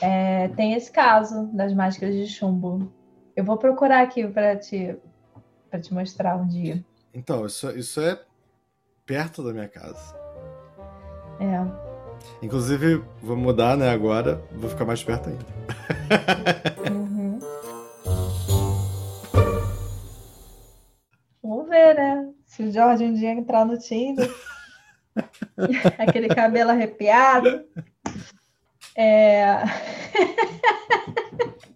é... 0.00 0.46
tem 0.48 0.74
esse 0.74 0.92
caso 0.92 1.48
das 1.52 1.74
máscaras 1.74 2.14
de 2.14 2.28
chumbo. 2.28 2.92
Eu 3.36 3.44
vou 3.44 3.58
procurar 3.58 4.02
aqui 4.02 4.26
para 4.26 4.56
te, 4.56 4.96
pra 5.70 5.78
te 5.78 5.92
mostrar 5.92 6.36
um 6.36 6.48
dia. 6.48 6.82
Então, 7.12 7.44
isso, 7.44 7.70
isso 7.76 8.00
é 8.00 8.18
perto 9.04 9.44
da 9.44 9.52
minha 9.52 9.68
casa. 9.68 10.16
É. 11.38 11.60
Inclusive, 12.42 13.04
vou 13.22 13.36
mudar, 13.36 13.76
né, 13.76 13.90
agora. 13.90 14.42
Vou 14.52 14.70
ficar 14.70 14.86
mais 14.86 15.04
perto 15.04 15.28
ainda. 15.28 15.44
Uhum. 16.90 17.38
Vamos 21.42 21.68
ver, 21.68 21.94
né? 21.94 22.32
Se 22.46 22.62
o 22.62 22.72
Jorge 22.72 23.04
um 23.04 23.12
dia 23.12 23.32
entrar 23.32 23.66
no 23.66 23.78
Tinder. 23.78 24.34
Aquele 25.98 26.28
cabelo 26.28 26.70
arrepiado. 26.70 27.66
É... 28.96 29.56